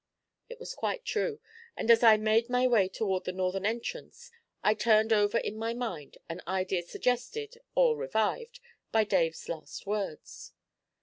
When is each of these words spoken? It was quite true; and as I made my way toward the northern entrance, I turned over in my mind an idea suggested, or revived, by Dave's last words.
It 0.49 0.59
was 0.59 0.73
quite 0.73 1.05
true; 1.05 1.39
and 1.77 1.91
as 1.91 2.01
I 2.01 2.17
made 2.17 2.49
my 2.49 2.65
way 2.65 2.89
toward 2.89 3.25
the 3.25 3.31
northern 3.31 3.67
entrance, 3.67 4.31
I 4.63 4.73
turned 4.73 5.13
over 5.13 5.37
in 5.37 5.55
my 5.57 5.75
mind 5.75 6.17
an 6.27 6.41
idea 6.47 6.81
suggested, 6.81 7.61
or 7.75 7.95
revived, 7.95 8.59
by 8.91 9.03
Dave's 9.03 9.47
last 9.47 9.85
words. 9.85 10.53